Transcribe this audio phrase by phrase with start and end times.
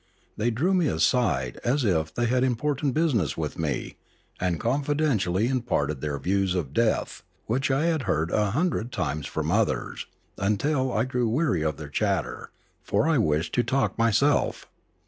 [0.35, 3.97] They drew me aside as if they had im portant business with me,
[4.39, 9.51] and confidentially imparted their views of death which I had heard a hundred times from
[9.51, 10.07] others,
[10.39, 12.49] until I grew weary of their chatter,
[12.81, 14.65] for I wished to talk myself.